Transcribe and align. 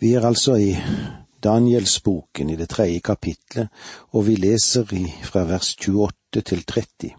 Vi 0.00 0.12
er 0.14 0.26
altså 0.26 0.54
i 0.54 0.76
Danielsboken 1.42 2.50
i 2.50 2.56
det 2.56 2.68
tredje 2.68 3.00
kapitlet, 3.00 3.68
og 4.10 4.26
vi 4.26 4.36
leser 4.36 4.94
i, 4.94 5.06
fra 5.22 5.42
vers 5.44 5.74
28 5.74 6.42
til 6.42 6.64
30. 6.64 7.10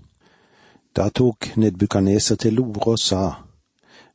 Da 0.96 1.10
tok 1.10 1.58
Nedbukaneser 1.58 2.36
til 2.36 2.60
orde 2.60 2.88
og 2.94 3.00
sa, 3.00 3.32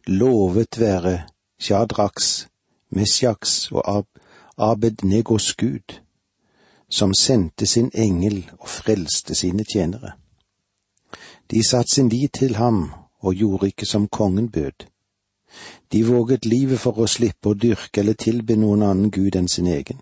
Lovet 0.06 0.80
være 0.80 1.22
Shadraks, 1.58 2.48
Mesjaks 2.90 3.72
og 3.72 3.96
Ab 3.96 4.06
Abednegos 4.59 5.55
Gud, 5.55 6.01
som 6.91 7.15
sendte 7.15 7.67
sin 7.67 7.91
engel 7.95 8.51
og 8.59 8.69
frelste 8.69 9.35
sine 9.35 9.65
tjenere. 9.65 10.12
De 11.51 11.69
satte 11.69 11.95
sin 11.95 12.09
lit 12.09 12.33
til 12.33 12.57
ham 12.57 12.93
og 13.19 13.35
gjorde 13.35 13.67
ikke 13.67 13.87
som 13.87 14.09
kongen 14.09 14.51
bød. 14.51 14.87
De 15.95 16.02
våget 16.02 16.45
livet 16.45 16.80
for 16.82 16.96
å 16.98 17.04
slippe 17.06 17.52
å 17.52 17.54
dyrke 17.54 18.00
eller 18.00 18.16
tilbe 18.18 18.56
noen 18.58 18.80
annen 18.82 19.11
gud 19.14 19.36
enn 19.38 19.46
sin 19.46 19.68
egen. 19.70 20.00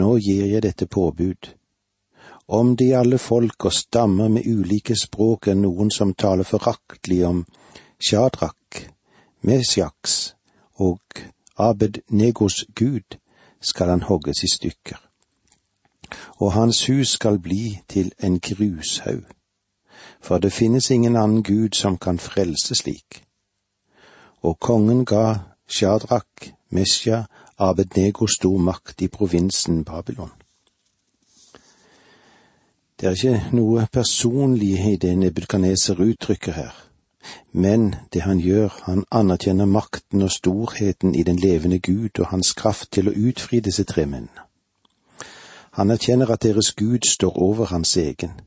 Nå 0.00 0.14
gir 0.16 0.46
jeg 0.48 0.62
dette 0.64 0.86
påbud. 0.88 1.50
Om 2.48 2.70
de 2.80 2.86
alle 2.96 3.18
folk 3.20 3.66
og 3.68 3.74
stammer 3.76 4.30
med 4.32 4.48
ulike 4.48 4.96
språk 4.96 5.50
er 5.52 5.58
noen 5.60 5.90
som 5.92 6.14
taler 6.14 6.48
foraktelig 6.48 7.18
om 7.28 7.42
Shadrach, 8.00 8.78
Mesjaks 9.44 10.14
og 10.80 11.20
Abed-Negos 11.58 12.64
gud, 12.74 13.18
skal 13.60 13.92
han 13.92 14.06
hogges 14.08 14.40
i 14.48 14.50
stykker. 14.54 14.96
Og 16.40 16.52
hans 16.56 16.80
hus 16.88 17.12
skal 17.18 17.36
bli 17.44 17.76
til 17.92 18.08
en 18.24 18.40
grushaug. 18.40 19.28
For 20.24 20.40
det 20.40 20.56
finnes 20.56 20.90
ingen 20.90 21.16
annen 21.16 21.44
gud 21.44 21.76
som 21.76 22.00
kan 22.00 22.18
frelse 22.18 22.80
slik 22.80 23.23
og 24.44 24.60
kongen 24.60 25.04
ga 25.04 25.38
Shadrach, 25.66 26.52
Mesja, 26.70 27.24
Abednego 27.58 28.26
stor 28.26 28.58
makt 28.58 29.02
i 29.02 29.08
provinsen 29.08 29.84
Babylon. 29.84 30.32
Det 33.00 33.08
er 33.08 33.16
ikke 33.16 33.56
noe 33.56 33.86
personlig 33.92 34.74
i 34.92 34.96
det 35.00 35.16
Nebukadneser 35.18 36.00
uttrykker 36.00 36.52
her, 36.52 36.74
men 37.52 37.94
det 38.12 38.22
han 38.22 38.38
gjør, 38.38 38.68
han 38.84 39.04
anerkjenner 39.10 39.64
makten 39.64 40.22
og 40.22 40.30
storheten 40.30 41.14
i 41.14 41.22
den 41.22 41.36
levende 41.36 41.78
Gud 41.78 42.20
og 42.20 42.26
hans 42.26 42.52
kraft 42.52 42.92
til 42.92 43.08
å 43.08 43.16
utfri 43.28 43.60
disse 43.60 43.84
tre 43.84 44.06
mennene. 44.06 44.44
Han 45.74 45.90
erkjenner 45.90 46.30
at 46.30 46.42
deres 46.42 46.72
Gud 46.76 47.08
står 47.08 47.38
over 47.42 47.66
hans 47.66 47.96
egen. 47.96 48.40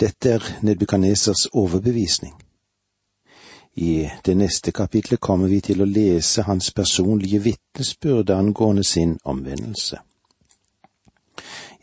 Dette 0.00 0.30
er 0.30 0.42
Nebukadnesers 0.62 1.48
overbevisning. 1.52 2.43
I 3.76 4.10
det 4.24 4.34
neste 4.36 4.72
kapitlet 4.72 5.20
kommer 5.20 5.48
vi 5.48 5.60
til 5.60 5.82
å 5.82 5.88
lese 5.88 6.44
hans 6.46 6.70
personlige 6.70 7.40
vitnesbyrd 7.42 8.30
angående 8.30 8.84
sin 8.84 9.18
omvendelse. 9.24 9.98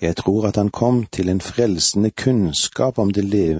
Jeg 0.01 0.15
tror 0.15 0.47
at 0.47 0.55
han 0.55 0.69
kom 0.69 1.05
til 1.05 1.29
en 1.29 1.41
frelsende 1.41 2.09
kunnskap 2.09 2.99
om, 2.99 3.11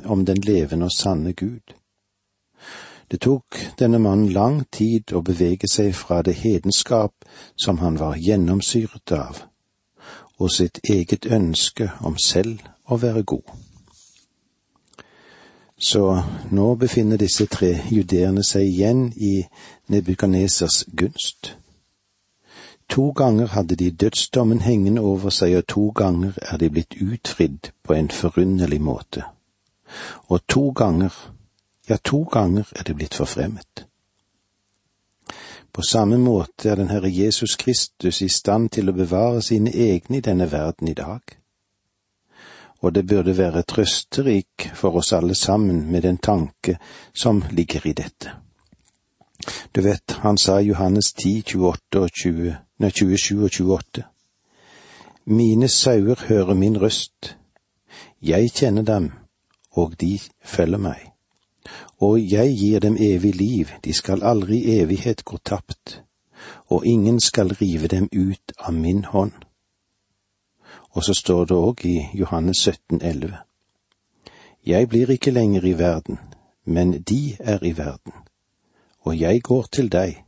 om, 0.06 0.26
den 0.26 0.38
levende 0.38 0.86
og 0.86 0.92
sanne 0.92 1.34
Gud. 1.34 1.76
Det 3.12 3.20
tok 3.22 3.60
denne 3.80 4.00
mannen 4.00 4.32
lang 4.32 4.64
tid 4.72 5.12
å 5.14 5.22
bevege 5.22 5.68
seg 5.68 5.92
fra 5.95 6.22
det 6.22 6.34
hedenskap 6.40 7.14
som 7.60 7.78
han 7.78 8.00
var 8.00 8.16
gjennomsyret 8.16 9.12
av, 9.12 9.44
og 10.40 10.52
sitt 10.52 10.80
eget 10.90 11.26
ønske 11.26 11.92
om 12.00 12.18
selv 12.18 12.64
å 12.88 12.98
være 12.98 13.23
god. 13.23 13.70
Så 15.84 16.24
nå 16.50 16.76
befinner 16.76 17.18
disse 17.18 17.48
tre 17.50 17.72
judeerne 17.90 18.44
seg 18.46 18.68
igjen 18.70 19.08
i 19.18 19.48
Nebukanesers 19.90 20.84
gunst. 20.94 21.56
To 22.90 23.10
ganger 23.18 23.48
hadde 23.56 23.76
de 23.76 23.90
dødsdommen 23.92 24.62
hengende 24.62 25.02
over 25.02 25.30
seg, 25.34 25.56
og 25.58 25.68
to 25.68 25.90
ganger 25.90 26.38
er 26.42 26.58
de 26.58 26.70
blitt 26.70 26.98
utfridd 27.02 27.72
på 27.84 27.94
en 27.94 28.12
forunderlig 28.12 28.82
måte. 28.82 29.23
Og 30.30 30.46
to 30.48 30.70
ganger, 30.70 31.16
ja, 31.89 31.98
to 32.04 32.23
ganger 32.23 32.70
er 32.76 32.84
de 32.84 32.94
blitt 32.94 33.17
forfremmet. 33.17 33.88
På 35.73 35.82
samme 35.82 36.17
måte 36.17 36.70
er 36.70 36.76
den 36.76 36.92
Herre 36.92 37.10
Jesus 37.10 37.55
Kristus 37.55 38.22
i 38.22 38.30
stand 38.30 38.70
til 38.70 38.92
å 38.92 38.94
bevare 38.94 39.42
sine 39.42 39.72
egne 39.72 40.20
i 40.20 40.26
denne 40.26 40.52
verden 40.52 40.92
i 40.92 40.94
dag 40.94 41.41
og 42.81 42.95
det 42.95 43.08
burde 43.08 43.37
være 43.37 43.64
trøsterik 43.64 44.71
for 44.73 44.97
oss 44.97 45.14
alle 45.14 45.36
sammen 45.36 45.92
med 45.92 46.02
den 46.02 46.17
tanke 46.17 46.77
som 47.14 47.43
ligger 47.52 47.87
i 47.87 47.93
dette. 47.93 48.33
Du 49.75 49.81
vet, 49.81 50.11
han 50.21 50.37
sa 50.37 50.59
i 50.59 50.67
Johannes 50.69 51.14
10, 51.14 51.43
28 51.55 52.02
og 52.02 52.09
20, 52.11 52.55
nei, 52.80 52.89
27 52.89 53.43
og 53.43 53.49
28. 53.49 54.03
Mine 55.25 55.67
sauer 55.67 56.25
hører 56.27 56.53
min 56.53 56.81
røst. 56.81 57.36
Jeg 58.21 58.52
kjenner 58.52 58.81
dem, 58.81 59.11
og 59.71 59.93
de 60.02 60.19
følger 60.43 60.77
meg. 60.77 61.11
Og 62.02 62.17
jeg 62.31 62.58
gir 62.58 62.80
dem 62.80 62.98
evig 62.98 63.36
liv, 63.36 63.67
de 63.86 63.93
skal 63.93 64.23
aldri 64.23 64.58
i 64.58 64.80
evighet 64.81 65.25
gå 65.25 65.37
tapt, 65.45 66.02
og 66.69 66.86
ingen 66.86 67.19
skal 67.19 67.53
rive 67.61 67.87
dem 67.87 68.09
ut 68.13 68.53
av 68.58 68.73
min 68.73 69.03
hånd. 69.05 69.31
Og 70.92 71.04
så 71.04 71.14
står 71.14 71.46
det 71.46 71.58
òg 71.58 71.86
i 71.86 71.98
Johannes 72.14 72.58
17, 72.58 73.02
11. 73.02 73.38
Jeg 74.66 74.90
blir 74.90 75.10
ikke 75.10 75.32
lenger 75.32 75.66
i 75.66 75.78
verden, 75.80 76.20
men 76.66 77.02
de 77.02 77.38
er 77.40 77.64
i 77.64 77.78
verden, 77.78 78.14
og 79.02 79.20
jeg 79.20 79.42
går 79.42 79.68
til 79.72 79.92
deg. 79.92 80.24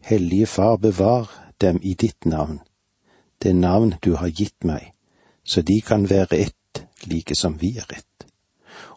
Hellige 0.00 0.46
Far, 0.46 0.76
bevar 0.76 1.52
dem 1.60 1.80
i 1.82 1.94
ditt 1.94 2.26
navn, 2.26 2.60
det 3.42 3.56
navn 3.56 3.94
du 4.04 4.14
har 4.14 4.28
gitt 4.28 4.64
meg, 4.64 4.92
så 5.44 5.62
de 5.62 5.80
kan 5.80 6.10
være 6.10 6.38
ett, 6.38 6.86
like 7.04 7.34
som 7.34 7.60
vi 7.60 7.76
er 7.76 7.86
ett. 7.90 8.26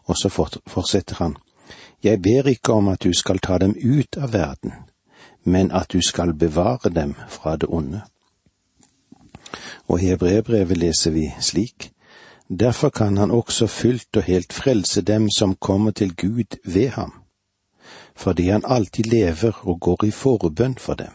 Og 0.04 0.16
så 0.16 0.28
fortsetter 0.66 1.14
han, 1.14 1.36
jeg 2.02 2.22
ber 2.22 2.48
ikke 2.48 2.72
om 2.72 2.88
at 2.88 3.02
du 3.02 3.12
skal 3.12 3.38
ta 3.38 3.58
dem 3.58 3.74
ut 3.84 4.16
av 4.16 4.32
verden, 4.32 4.72
men 5.44 5.70
at 5.70 5.92
du 5.92 6.00
skal 6.02 6.34
bevare 6.34 6.90
dem 6.90 7.14
fra 7.28 7.56
det 7.56 7.68
onde. 7.68 8.00
Og 9.90 10.02
i 10.02 10.12
Hebrevbrevet 10.12 10.78
leser 10.78 11.10
vi 11.10 11.32
slik:" 11.40 11.90
Derfor 12.60 12.90
kan 12.90 13.16
han 13.16 13.30
også 13.30 13.66
fullt 13.66 14.16
og 14.16 14.22
helt 14.22 14.52
frelse 14.52 15.02
dem 15.02 15.30
som 15.30 15.54
kommer 15.54 15.90
til 15.90 16.16
Gud 16.16 16.56
ved 16.64 16.88
ham, 16.88 17.12
fordi 18.14 18.48
han 18.48 18.62
alltid 18.66 19.04
lever 19.04 19.52
og 19.62 19.80
går 19.80 20.04
i 20.04 20.10
forbønn 20.10 20.78
for 20.78 20.94
dem. 20.94 21.14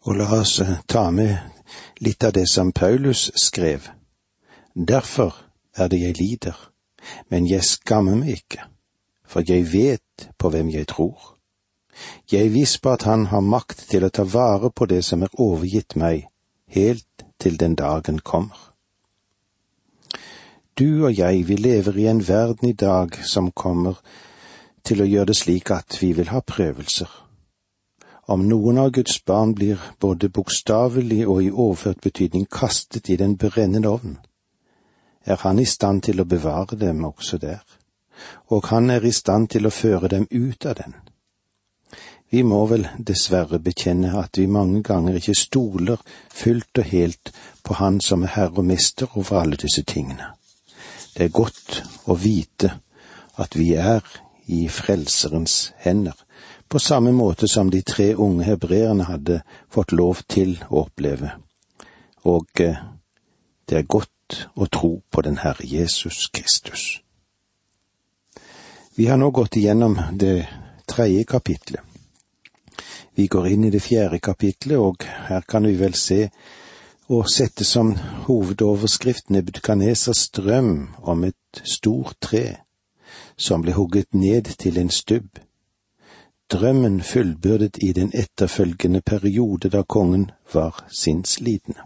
Og 0.00 0.16
la 0.16 0.26
oss 0.40 0.60
eh, 0.60 0.82
ta 0.88 1.10
med 1.10 1.36
litt 2.00 2.24
av 2.24 2.32
det 2.32 2.48
som 2.50 2.72
Paulus 2.72 3.30
skrev. 3.36 3.80
Derfor 4.74 5.36
er 5.76 5.88
det 5.88 6.00
jeg 6.00 6.18
lider, 6.18 6.70
men 7.30 7.46
jeg 7.46 7.64
skammer 7.64 8.14
meg 8.14 8.42
ikke, 8.42 8.66
for 9.26 9.42
jeg 9.46 9.72
vet 9.72 10.30
på 10.38 10.50
hvem 10.50 10.70
jeg 10.70 10.86
tror. 10.86 11.38
Jeg 12.32 12.46
er 12.46 12.78
på 12.82 12.90
at 12.90 13.02
han 13.02 13.26
har 13.26 13.40
makt 13.40 13.86
til 13.90 14.04
å 14.04 14.10
ta 14.10 14.22
vare 14.22 14.70
på 14.70 14.86
det 14.86 15.04
som 15.04 15.22
er 15.22 15.38
overgitt 15.38 15.96
meg, 15.96 16.26
helt 16.66 17.26
til 17.42 17.58
den 17.60 17.74
dagen 17.74 18.18
kommer. 18.18 18.72
Du 20.78 21.04
og 21.04 21.18
jeg, 21.18 21.48
vi 21.48 21.56
lever 21.56 21.96
i 21.96 22.06
en 22.06 22.22
verden 22.28 22.68
i 22.68 22.72
dag 22.72 23.18
som 23.28 23.50
kommer 23.50 23.98
til 24.84 25.02
å 25.02 25.08
gjøre 25.08 25.30
det 25.32 25.36
slik 25.36 25.70
at 25.74 25.98
vi 26.00 26.12
vil 26.16 26.30
ha 26.32 26.40
prøvelser. 26.40 27.10
Om 28.32 28.46
noen 28.48 28.78
av 28.78 28.92
Guds 28.96 29.18
barn 29.26 29.52
blir 29.58 29.82
både 30.00 30.30
bokstavelig 30.30 31.26
og 31.26 31.42
i 31.42 31.50
overført 31.50 32.00
betydning 32.00 32.46
kastet 32.46 33.10
i 33.10 33.18
den 33.20 33.36
brennende 33.36 33.90
ovnen, 33.90 34.18
er 35.26 35.38
han 35.42 35.58
i 35.58 35.66
stand 35.66 36.02
til 36.08 36.22
å 36.22 36.26
bevare 36.26 36.78
dem 36.78 37.04
også 37.04 37.38
der, 37.38 37.62
og 38.48 38.70
han 38.70 38.90
er 38.90 39.04
i 39.04 39.12
stand 39.12 39.50
til 39.54 39.66
å 39.66 39.74
føre 39.74 40.08
dem 40.08 40.26
ut 40.30 40.66
av 40.66 40.78
den. 40.78 40.94
Vi 42.32 42.40
må 42.48 42.62
vel 42.64 42.86
dessverre 42.96 43.58
bekjenne 43.60 44.14
at 44.16 44.38
vi 44.40 44.46
mange 44.48 44.80
ganger 44.82 45.18
ikke 45.18 45.34
stoler 45.36 46.00
fullt 46.32 46.78
og 46.80 46.86
helt 46.88 47.32
på 47.60 47.76
Han 47.76 47.98
som 48.00 48.22
er 48.24 48.32
Herre 48.36 48.62
og 48.62 48.64
Mester 48.64 49.18
over 49.20 49.42
alle 49.42 49.58
disse 49.60 49.84
tingene. 49.84 50.30
Det 51.12 51.26
er 51.26 51.36
godt 51.36 51.82
å 52.08 52.16
vite 52.16 52.70
at 53.36 53.58
vi 53.58 53.74
er 53.76 54.00
i 54.48 54.64
Frelserens 54.68 55.74
hender, 55.84 56.16
på 56.68 56.80
samme 56.80 57.12
måte 57.12 57.48
som 57.52 57.68
de 57.70 57.82
tre 57.84 58.14
unge 58.16 58.48
hebreerne 58.48 59.04
hadde 59.04 59.42
fått 59.68 59.92
lov 59.92 60.24
til 60.24 60.56
å 60.70 60.86
oppleve. 60.86 61.34
Og 62.24 62.64
eh, 62.64 62.80
det 63.68 63.76
er 63.76 63.88
godt 63.98 64.48
å 64.56 64.72
tro 64.72 64.94
på 65.10 65.28
den 65.28 65.42
Herre 65.44 65.68
Jesus 65.68 66.30
Kristus. 66.32 67.02
Vi 68.96 69.12
har 69.12 69.20
nå 69.20 69.30
gått 69.30 69.60
igjennom 69.60 70.00
det 70.16 70.46
tredje 70.88 71.28
kapitlet. 71.28 71.91
Vi 73.22 73.26
går 73.26 73.46
inn 73.48 73.64
i 73.64 73.70
det 73.70 73.78
fjerde 73.80 74.18
kapitlet, 74.18 74.78
og 74.78 75.04
her 75.28 75.44
kan 75.46 75.62
vi 75.62 75.76
vel 75.78 75.92
se 75.94 76.24
og 77.14 77.28
sette 77.30 77.62
som 77.64 77.92
hovedoverskrift 78.24 79.30
Nebukadnesers 79.30 80.24
drøm 80.34 80.88
om 81.02 81.22
et 81.28 81.60
stort 81.62 82.16
tre 82.20 82.56
som 83.36 83.62
ble 83.62 83.76
hugget 83.76 84.10
ned 84.14 84.50
til 84.58 84.80
en 84.82 84.90
stubb. 84.90 85.38
drømmen 86.52 87.02
fullbyrdet 87.02 87.78
i 87.82 87.92
den 87.92 88.10
etterfølgende 88.14 89.00
periode 89.00 89.70
da 89.70 89.82
kongen 89.82 90.30
var 90.54 90.82
sinnslidende. 90.90 91.80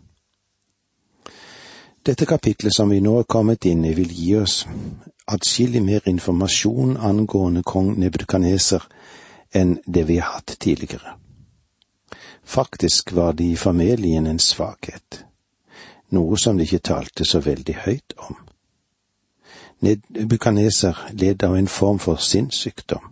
Dette 2.06 2.26
kapitlet 2.26 2.74
som 2.74 2.90
vi 2.90 3.00
nå 3.00 3.18
er 3.18 3.28
kommet 3.28 3.64
inn 3.64 3.84
i, 3.84 3.92
vil 3.92 4.08
gi 4.08 4.36
oss 4.40 4.56
atskillig 5.28 5.82
mer 5.82 6.08
informasjon 6.08 6.96
angående 6.96 7.62
kong 7.62 7.92
Nebukadneser 7.98 8.88
enn 9.52 9.78
det 9.86 10.08
vi 10.08 10.16
har 10.18 10.40
hatt 10.40 10.56
tidligere. 10.60 11.25
Faktisk 12.46 13.12
var 13.12 13.32
det 13.32 13.44
i 13.44 13.56
familien 13.56 14.26
en 14.26 14.38
svakhet, 14.38 15.24
noe 16.14 16.38
som 16.38 16.58
de 16.58 16.62
ikke 16.62 16.78
talte 16.78 17.24
så 17.26 17.40
veldig 17.42 17.74
høyt 17.82 18.14
om. 18.28 18.36
Nebukaneser 19.82 21.00
led 21.12 21.42
av 21.42 21.56
en 21.56 21.68
form 21.68 21.98
for 21.98 22.22
sinnssykdom. 22.22 23.10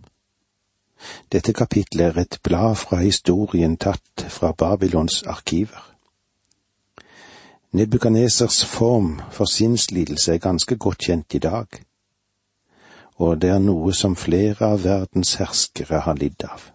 Dette 1.31 1.53
kapitlet 1.53 2.05
er 2.15 2.21
et 2.21 2.39
blad 2.43 2.79
fra 2.79 3.01
historien 3.03 3.75
tatt 3.77 4.23
fra 4.29 4.53
Babylons 4.57 5.23
arkiver. 5.27 5.83
Nebukadnesers 7.75 8.63
form 8.65 9.19
for 9.31 9.51
sinnslidelse 9.51 10.33
er 10.33 10.45
ganske 10.47 10.77
godt 10.77 11.09
kjent 11.09 11.35
i 11.35 11.43
dag, 11.43 11.67
og 13.19 13.41
det 13.41 13.49
er 13.51 13.59
noe 13.59 13.91
som 13.93 14.15
flere 14.15 14.71
av 14.71 14.87
verdens 14.87 15.35
herskere 15.41 15.99
har 16.07 16.15
lidd 16.15 16.47
av. 16.47 16.71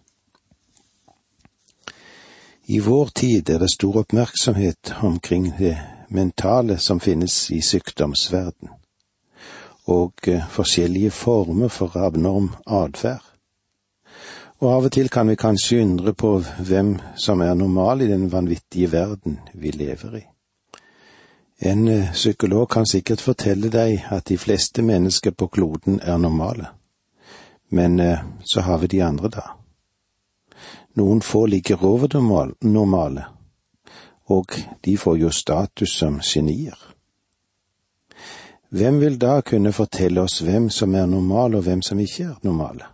I 2.70 2.80
vår 2.80 3.06
tid 3.06 3.50
er 3.50 3.58
det 3.58 3.70
stor 3.70 3.96
oppmerksomhet 3.96 4.92
omkring 5.02 5.52
det 5.58 5.78
mentale 6.08 6.78
som 6.78 7.00
finnes 7.00 7.50
i 7.50 7.58
sykdomsverden, 7.62 8.68
og 9.90 10.28
eh, 10.28 10.46
forskjellige 10.50 11.10
former 11.10 11.68
for 11.68 11.98
abnorm 11.98 12.52
atferd. 12.66 13.26
Og 14.62 14.70
av 14.70 14.86
og 14.86 14.94
til 14.94 15.10
kan 15.10 15.26
vi 15.26 15.34
kanskje 15.34 15.82
undre 15.82 16.14
på 16.14 16.36
hvem 16.62 16.94
som 17.18 17.42
er 17.42 17.58
normal 17.58 18.06
i 18.06 18.10
den 18.12 18.30
vanvittige 18.30 18.92
verden 18.92 19.40
vi 19.52 19.74
lever 19.74 20.18
i. 20.22 20.24
En 21.72 21.88
eh, 21.88 22.12
psykolog 22.12 22.68
kan 22.70 22.86
sikkert 22.86 23.20
fortelle 23.20 23.74
deg 23.74 24.04
at 24.14 24.28
de 24.30 24.38
fleste 24.38 24.86
mennesker 24.86 25.34
på 25.34 25.50
kloden 25.50 25.98
er 26.02 26.22
normale, 26.22 26.70
men 27.70 27.98
eh, 27.98 28.22
så 28.44 28.62
har 28.62 28.78
vi 28.78 28.94
de 28.94 29.02
andre, 29.02 29.28
da. 29.28 29.59
Noen 31.00 31.22
få 31.24 31.46
ligger 31.46 31.84
over 31.84 32.10
det 32.12 32.20
normale, 32.68 33.24
og 34.28 34.56
de 34.84 34.96
får 34.98 35.16
jo 35.18 35.30
status 35.32 35.96
som 36.02 36.20
genier. 36.20 36.76
Hvem 38.70 39.00
vil 39.00 39.16
da 39.18 39.40
kunne 39.40 39.72
fortelle 39.72 40.22
oss 40.22 40.42
hvem 40.46 40.68
som 40.70 40.94
er 40.94 41.08
normal 41.10 41.56
og 41.58 41.64
hvem 41.66 41.82
som 41.82 41.98
ikke 41.98 42.28
er 42.28 42.36
normale? 42.46 42.86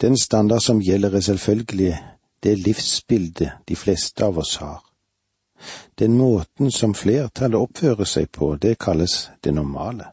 Den 0.00 0.16
standard 0.16 0.62
som 0.64 0.80
gjelder 0.80 1.18
er 1.18 1.26
selvfølgelig 1.26 1.98
det 2.42 2.56
livsbildet 2.58 3.50
de 3.68 3.76
fleste 3.76 4.24
av 4.24 4.38
oss 4.38 4.56
har 4.62 4.80
den 5.98 6.16
måten 6.18 6.70
som 6.70 6.94
flertallet 6.94 7.60
oppfører 7.60 8.08
seg 8.08 8.30
på, 8.32 8.54
det 8.56 8.78
kalles 8.82 9.30
det 9.44 9.54
normale. 9.54 10.08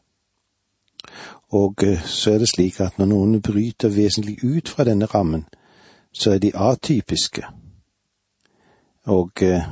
Og 1.58 1.84
eh, 1.84 2.04
så 2.06 2.36
er 2.36 2.44
det 2.44 2.52
slik 2.52 2.80
at 2.84 3.00
når 3.00 3.10
noen 3.10 3.40
bryter 3.42 3.90
vesentlig 3.94 4.38
ut 4.44 4.70
fra 4.70 4.86
denne 4.86 5.10
rammen, 5.10 5.48
så 6.14 6.32
er 6.32 6.38
de 6.38 6.52
atypiske, 6.56 7.46
og 9.06 9.44
eh, 9.44 9.68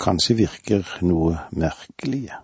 kanskje 0.00 0.36
virker 0.36 0.98
noe 1.02 1.38
merkelige. 1.50 2.36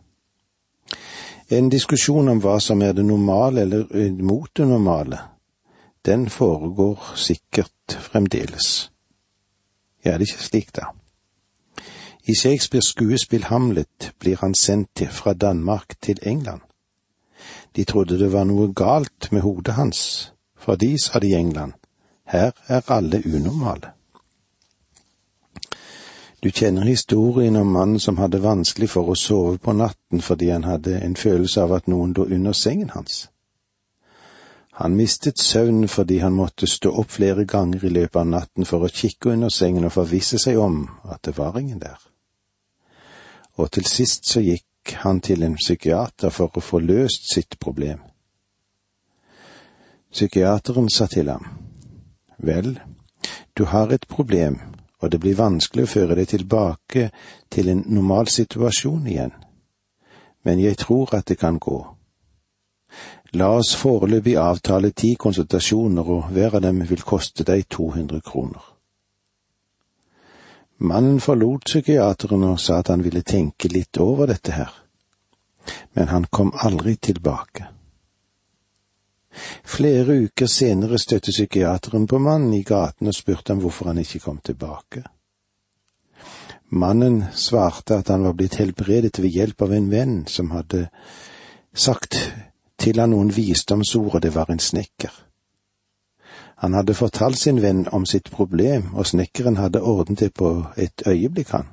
En 1.53 1.69
diskusjon 1.71 2.29
om 2.29 2.41
hva 2.41 2.57
som 2.61 2.83
er 2.83 2.93
det 2.97 3.05
normale 3.05 3.65
eller 3.67 3.87
eh, 3.93 4.13
mot 4.13 4.51
det 4.57 4.69
normale, 4.69 5.21
den 6.05 6.29
foregår 6.29 7.15
sikkert 7.17 7.97
fremdeles. 8.01 8.91
Ja, 10.05 10.13
er 10.13 10.19
det 10.19 10.29
ikke 10.29 10.43
slik, 10.43 10.77
da? 10.77 10.91
I 12.25 12.35
Shakespeares 12.35 12.93
skuespill 12.93 13.45
Hamlet 13.45 14.13
blir 14.19 14.37
han 14.41 14.55
sendt 14.55 14.91
til, 14.97 15.09
fra 15.09 15.33
Danmark 15.33 15.97
til 16.01 16.19
England. 16.23 16.61
De 17.77 17.85
trodde 17.85 18.19
det 18.19 18.33
var 18.33 18.45
noe 18.45 18.73
galt 18.73 19.33
med 19.33 19.41
hodet 19.45 19.75
hans, 19.75 20.33
for 20.57 20.75
de, 20.81 20.95
sa 20.99 21.19
de 21.19 21.29
i 21.29 21.35
England, 21.35 21.73
her 22.25 22.53
er 22.67 22.81
alle 22.93 23.23
unormale. 23.27 23.91
Du 26.43 26.51
kjenner 26.51 26.83
historien 26.85 27.57
om 27.57 27.67
mannen 27.67 28.01
som 28.01 28.19
hadde 28.19 28.43
vanskelig 28.43 28.91
for 28.91 29.09
å 29.09 29.17
sove 29.17 29.59
på 29.59 29.73
natten 29.73 30.21
fordi 30.21 30.51
han 30.53 30.65
hadde 30.65 30.99
en 31.01 31.17
følelse 31.17 31.63
av 31.63 31.73
at 31.73 31.89
noen 31.89 32.13
lå 32.17 32.27
under 32.37 32.53
sengen 32.53 32.91
hans. 32.91 33.29
Han 34.81 34.97
mistet 34.97 35.39
søvnen 35.39 35.89
fordi 35.89 36.19
han 36.19 36.37
måtte 36.37 36.67
stå 36.67 36.91
opp 36.91 37.11
flere 37.17 37.45
ganger 37.45 37.85
i 37.85 37.95
løpet 37.95 38.21
av 38.21 38.27
natten 38.27 38.69
for 38.69 38.85
å 38.85 38.93
kikke 38.93 39.33
under 39.33 39.49
sengen 39.49 39.85
og 39.85 39.97
forvisse 39.97 40.39
seg 40.39 40.59
om 40.59 40.83
at 41.05 41.23
det 41.25 41.39
var 41.39 41.57
ingen 41.59 41.79
der 41.79 42.03
og 43.57 43.71
til 43.71 43.87
sist 43.87 44.27
så 44.27 44.43
gikk 44.43 44.97
han 45.05 45.21
til 45.21 45.43
en 45.47 45.57
psykiater 45.57 46.33
for 46.35 46.53
å 46.55 46.63
få 46.63 46.81
løst 46.83 47.31
sitt 47.33 47.59
problem. 47.61 48.03
Psykiateren 50.13 50.91
sa 50.91 51.07
til 51.11 51.31
ham, 51.31 51.47
Vel, 52.45 52.81
du 53.57 53.65
har 53.65 53.93
et 53.93 54.07
problem, 54.09 54.59
og 55.01 55.13
det 55.13 55.21
blir 55.21 55.39
vanskelig 55.39 55.87
å 55.87 55.93
føre 55.95 56.17
deg 56.19 56.29
tilbake 56.29 57.09
til 57.53 57.71
en 57.73 57.85
normal 57.87 58.29
situasjon 58.29 59.07
igjen, 59.09 59.33
men 60.45 60.61
jeg 60.61 60.77
tror 60.81 61.15
at 61.17 61.29
det 61.31 61.39
kan 61.41 61.59
gå. 61.59 61.79
La 63.35 63.49
oss 63.59 63.73
foreløpig 63.75 64.37
avtale 64.39 64.93
ti 64.93 65.15
konsultasjoner, 65.19 66.07
og 66.07 66.31
hver 66.31 66.59
av 66.61 66.63
dem 66.63 66.85
vil 66.87 67.03
koste 67.03 67.47
deg 67.49 67.67
200 67.69 68.21
kroner. 68.23 68.63
Mannen 70.85 71.21
forlot 71.23 71.65
psykiateren 71.67 72.45
og 72.45 72.61
sa 72.61 72.81
at 72.83 72.91
han 72.93 73.03
ville 73.03 73.23
tenke 73.23 73.71
litt 73.73 73.99
over 74.03 74.31
dette 74.31 74.55
her, 74.55 74.71
men 75.95 76.11
han 76.13 76.29
kom 76.31 76.53
aldri 76.67 76.97
tilbake. 76.97 77.74
Flere 79.65 80.17
uker 80.27 80.47
senere 80.47 80.99
støtte 80.99 81.33
psykiateren 81.35 82.07
på 82.07 82.19
mannen 82.19 82.55
i 82.55 82.63
gaten 82.63 83.11
og 83.11 83.17
spurte 83.17 83.53
ham 83.53 83.61
hvorfor 83.65 83.91
han 83.91 83.99
ikke 83.99 84.23
kom 84.23 84.39
tilbake. 84.45 85.03
Mannen 86.71 87.25
svarte 87.33 87.99
at 87.99 88.09
han 88.09 88.25
var 88.25 88.35
blitt 88.35 88.57
helbredet 88.59 89.21
ved 89.23 89.31
hjelp 89.31 89.63
av 89.63 89.73
en 89.73 89.91
venn 89.91 90.17
som 90.27 90.51
hadde 90.51 90.89
sagt 91.75 92.19
til 92.79 93.01
han 93.01 93.13
noen 93.15 93.31
visdomsord, 93.35 94.17
og 94.17 94.23
det 94.23 94.35
var 94.35 94.51
en 94.51 94.63
snekker. 94.63 95.13
Han 96.65 96.75
hadde 96.75 96.95
fortalt 96.95 97.39
sin 97.39 97.63
venn 97.63 97.87
om 97.93 98.07
sitt 98.07 98.31
problem, 98.31 98.95
og 98.95 99.07
snekkeren 99.07 99.59
hadde 99.61 99.83
ordnet 99.83 100.21
det 100.21 100.33
på 100.35 100.51
et 100.77 101.03
øyeblikk, 101.07 101.51
han. 101.51 101.67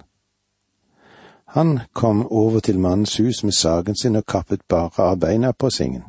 Han 1.52 1.80
kom 1.94 2.28
over 2.28 2.60
til 2.60 2.80
mannens 2.80 3.18
hus 3.18 3.44
med 3.44 3.52
sagen 3.52 3.96
sin 3.96 4.16
og 4.16 4.26
kappet 4.26 4.62
bare 4.70 5.04
av 5.04 5.20
beina 5.20 5.52
på 5.52 5.70
sengen. 5.70 6.04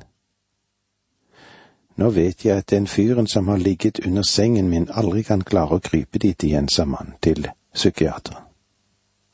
Nå 1.97 2.11
vet 2.11 2.45
jeg 2.45 2.57
at 2.57 2.71
den 2.71 2.87
fyren 2.87 3.27
som 3.27 3.49
har 3.49 3.57
ligget 3.57 4.01
under 4.07 4.23
sengen 4.23 4.69
min, 4.69 4.89
aldri 4.91 5.23
kan 5.23 5.43
klare 5.45 5.77
å 5.77 5.85
krype 5.85 6.19
dit 6.19 6.45
igjen, 6.45 6.69
sa 6.69 6.85
mannen 6.85 7.19
til 7.21 7.49
psykiateren. 7.75 8.49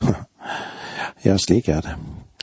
ja, 1.27 1.37
slik 1.39 1.69
er 1.69 1.81
det. 1.87 1.95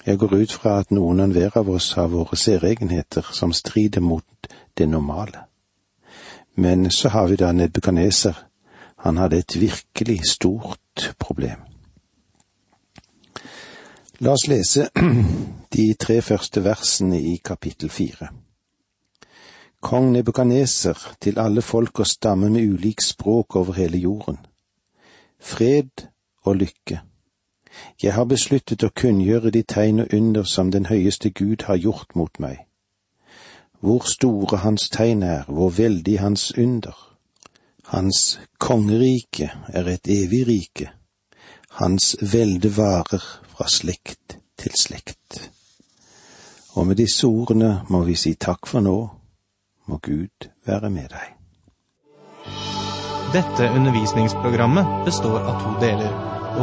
Jeg 0.05 0.17
går 0.17 0.33
ut 0.33 0.51
fra 0.51 0.79
at 0.79 0.91
noen 0.91 1.19
av 1.19 1.33
hver 1.33 1.57
av 1.57 1.69
oss 1.69 1.93
har 1.97 2.11
våre 2.13 2.37
særegenheter 2.37 3.25
som 3.33 3.53
strider 3.53 4.01
mot 4.01 4.49
det 4.77 4.87
normale. 4.89 5.47
Men 6.55 6.91
så 6.91 7.09
har 7.09 7.27
vi 7.27 7.35
da 7.35 7.51
Nebukadneser. 7.51 8.37
Han 8.97 9.17
hadde 9.17 9.37
et 9.37 9.59
virkelig 9.59 10.19
stort 10.29 11.15
problem. 11.19 11.65
La 14.19 14.31
oss 14.31 14.47
lese 14.47 14.87
de 15.75 15.93
tre 15.99 16.21
første 16.21 16.63
versene 16.63 17.19
i 17.19 17.35
kapittel 17.43 17.89
fire. 17.89 18.29
Kong 19.85 20.11
Nebukaneser 20.11 20.97
til 21.21 21.39
alle 21.39 21.61
folk 21.61 21.99
og 21.99 22.07
stammer 22.07 22.49
med 22.49 22.65
ulik 22.73 23.01
språk 23.05 23.55
over 23.55 23.73
hele 23.73 23.97
jorden. 23.97 24.37
Fred 25.39 26.07
og 26.43 26.55
lykke. 26.55 27.01
Jeg 28.03 28.13
har 28.13 28.25
besluttet 28.25 28.83
å 28.83 28.93
kunngjøre 28.95 29.51
de 29.53 29.61
tegn 29.61 29.99
og 30.05 30.13
under 30.13 30.47
som 30.49 30.71
den 30.71 30.87
høyeste 30.89 31.29
Gud 31.29 31.67
har 31.69 31.77
gjort 31.77 32.15
mot 32.15 32.39
meg 32.39 32.65
hvor 33.85 34.07
store 34.09 34.57
hans 34.57 34.89
tegn 34.89 35.23
er, 35.23 35.43
hvor 35.47 35.69
veldig 35.69 36.19
hans 36.19 36.57
under. 36.57 36.95
Hans 37.85 38.39
kongerike 38.57 39.51
er 39.67 39.85
et 39.87 40.07
evig 40.09 40.47
rike, 40.47 40.89
hans 41.69 42.15
velde 42.33 42.71
varer 42.77 43.21
fra 43.53 43.67
slekt 43.69 44.39
til 44.57 44.73
slekt. 44.79 45.51
Og 46.73 46.87
med 46.87 46.97
disse 46.97 47.27
ordene 47.27 47.85
må 47.89 48.01
vi 48.03 48.15
si 48.17 48.33
takk 48.33 48.65
for 48.67 48.81
nå, 48.81 48.97
må 49.87 49.99
Gud 50.03 50.49
være 50.65 50.89
med 50.89 51.09
deg. 51.13 51.33
Dette 53.35 53.69
undervisningsprogrammet 53.75 55.05
består 55.05 55.41
av 55.41 55.61
to 55.63 55.73
deler. 55.81 56.11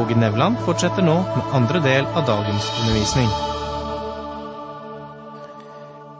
Åge 0.00 0.16
Nevland 0.16 0.56
fortsetter 0.64 1.04
nå 1.04 1.18
med 1.34 1.50
andre 1.58 1.82
del 1.84 2.06
av 2.06 2.24
dagens 2.26 2.68
undervisning. 2.80 3.28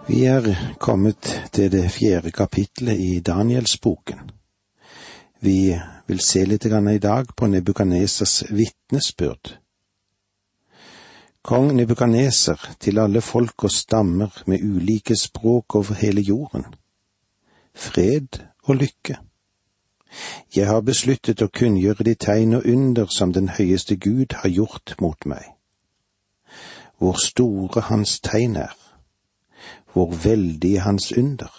Vi 0.07 0.25
er 0.29 0.51
kommet 0.83 1.31
til 1.55 1.71
det 1.73 1.87
fjerde 1.95 2.35
kapitlet 2.37 3.01
i 3.01 3.21
Danielsboken. 3.21 4.31
Vi 5.41 5.73
vil 6.07 6.21
se 6.21 6.45
litt 6.45 6.67
i 6.67 6.99
dag 6.99 7.33
på 7.37 7.47
Nebukanesers 7.47 8.43
vitnesbyrd. 8.51 9.57
Kong 11.43 11.73
Nebukaneser 11.75 12.61
til 12.79 12.99
alle 12.99 13.21
folk 13.21 13.65
og 13.65 13.71
stammer 13.71 14.43
med 14.47 14.63
ulike 14.63 15.17
språk 15.17 15.75
over 15.75 15.95
hele 15.95 16.21
jorden. 16.21 16.67
Fred 17.75 18.39
og 18.63 18.77
lykke. 18.77 19.17
Jeg 20.57 20.69
har 20.69 20.85
besluttet 20.85 21.43
å 21.43 21.49
kunngjøre 21.49 22.05
de 22.05 22.15
tegn 22.15 22.59
og 22.59 22.67
under 22.69 23.09
som 23.09 23.33
den 23.33 23.49
høyeste 23.57 23.97
Gud 23.97 24.37
har 24.43 24.53
gjort 24.53 24.95
mot 25.01 25.27
meg. 25.27 25.45
Hvor 27.01 27.17
store 27.19 27.87
hans 27.89 28.21
tegn 28.21 28.57
er, 28.61 28.77
hvor 29.93 30.13
veldige 30.25 30.85
hans 30.85 31.13
under. 31.17 31.51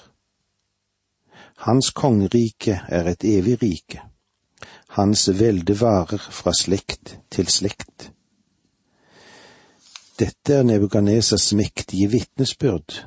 Hans 1.66 1.92
kongerike 1.92 2.82
er 2.88 3.10
et 3.10 3.24
evig 3.24 3.58
rike, 3.62 4.02
hans 4.98 5.30
velde 5.40 5.76
varer 5.80 6.22
fra 6.22 6.54
slekt 6.54 7.18
til 7.32 7.50
slekt. 7.50 8.12
Dette 10.20 10.60
er 10.60 10.64
Nebukadnesas 10.64 11.54
mektige 11.58 12.12
vitnesbyrd, 12.12 13.00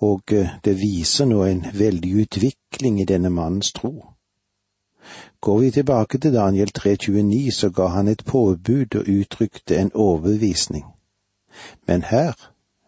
og 0.00 0.22
det 0.64 0.74
viser 0.80 1.24
nå 1.24 1.42
en 1.44 1.64
veldig 1.74 2.10
utvikling 2.24 3.00
i 3.00 3.06
denne 3.08 3.30
mannens 3.30 3.72
tro. 3.72 4.14
Går 5.40 5.58
vi 5.58 5.70
tilbake 5.70 6.18
til 6.18 6.32
Daniel 6.32 6.68
329, 6.68 7.52
så 7.52 7.70
ga 7.70 7.86
han 7.86 8.08
et 8.08 8.24
påbud 8.24 8.96
og 8.96 9.08
uttrykte 9.08 9.76
en 9.76 9.90
overbevisning. 9.94 10.84
Men 11.86 12.02
her, 12.02 12.32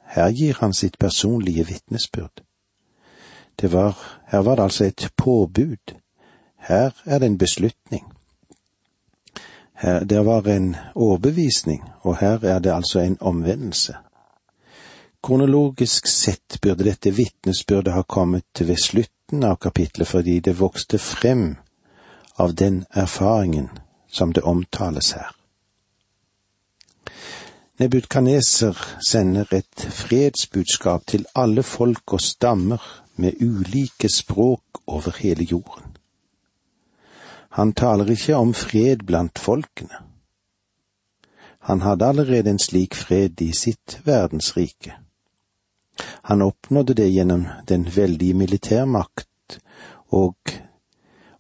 her 0.05 0.31
gir 0.31 0.57
han 0.61 0.73
sitt 0.73 0.99
personlige 0.99 1.67
vitnesbyrd. 1.67 2.43
Det 3.61 3.73
var, 3.73 3.97
her 4.27 4.39
var 4.39 4.57
det 4.57 4.63
altså 4.63 4.85
et 4.85 5.11
påbud. 5.17 5.95
Her 6.57 6.91
er 7.05 7.19
det 7.19 7.27
en 7.27 7.39
beslutning. 7.39 8.05
Her, 9.75 10.05
det 10.05 10.27
var 10.27 10.49
en 10.49 10.77
overbevisning, 10.95 11.85
og 12.01 12.17
her 12.17 12.45
er 12.45 12.59
det 12.59 12.73
altså 12.73 13.01
en 13.01 13.17
omvendelse. 13.21 13.95
Kronologisk 15.27 16.07
sett 16.07 16.61
burde 16.63 16.85
dette 16.85 17.11
vitnesbyrdet 17.11 17.95
ha 17.95 18.03
kommet 18.03 18.61
ved 18.61 18.79
slutten 18.79 19.45
av 19.45 19.57
kapitlet 19.57 20.07
fordi 20.07 20.37
det 20.41 20.53
vokste 20.61 21.01
frem 21.03 21.57
av 22.39 22.53
den 22.55 22.85
erfaringen 22.91 23.67
som 24.07 24.33
det 24.33 24.45
omtales 24.47 25.09
her. 25.19 25.33
Nebutkaneser 27.83 28.79
sender 29.11 29.51
et 29.51 29.87
fredsbudskap 29.97 31.09
til 31.11 31.27
alle 31.35 31.65
folk 31.67 32.15
og 32.15 32.23
stammer 32.23 32.85
med 33.17 33.43
ulike 33.43 34.09
språk 34.09 34.79
over 34.87 35.17
hele 35.19 35.43
jorden. 35.43 35.97
Han 37.59 37.73
taler 37.73 38.15
ikke 38.15 38.37
om 38.37 38.55
fred 38.55 39.03
blant 39.03 39.43
folkene. 39.43 39.99
Han 41.67 41.83
hadde 41.83 42.07
allerede 42.07 42.51
en 42.51 42.63
slik 42.63 42.95
fred 42.95 43.43
i 43.43 43.51
sitt 43.53 43.99
verdensrike. 44.05 44.95
Han 46.23 46.43
oppnådde 46.43 46.95
det 46.95 47.13
gjennom 47.13 47.47
den 47.69 47.87
veldige 47.97 48.35
militærmakt 48.35 49.61
og 50.09 50.37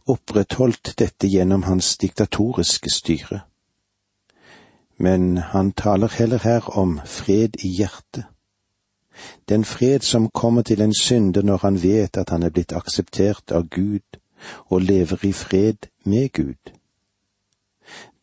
opprettholdt 0.07 0.95
dette 0.99 1.29
gjennom 1.29 1.63
hans 1.63 1.97
diktatoriske 1.99 2.91
styre. 2.91 3.41
Men 4.99 5.37
han 5.39 5.73
taler 5.73 6.09
heller 6.19 6.39
her 6.39 6.79
om 6.79 7.01
fred 7.05 7.59
i 7.65 7.69
hjertet. 7.69 8.25
Den 9.49 9.65
fred 9.65 10.01
som 10.01 10.31
kommer 10.31 10.63
til 10.63 10.81
en 10.81 10.95
synder 10.95 11.43
når 11.43 11.59
han 11.63 11.83
vet 11.83 12.17
at 12.17 12.31
han 12.31 12.43
er 12.43 12.51
blitt 12.51 12.73
akseptert 12.73 13.53
av 13.53 13.69
Gud 13.69 14.21
og 14.69 14.83
lever 14.83 15.25
i 15.25 15.33
fred 15.33 15.89
med 16.05 16.33
Gud. 16.33 16.73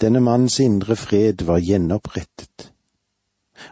Denne 0.02 0.20
mannens 0.20 0.60
indre 0.60 0.96
fred 0.96 1.42
var 1.46 1.60
gjenopprettet, 1.60 2.73